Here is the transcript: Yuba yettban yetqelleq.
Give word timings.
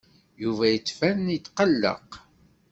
Yuba 0.41 0.65
yettban 0.69 1.19
yetqelleq. 1.31 2.09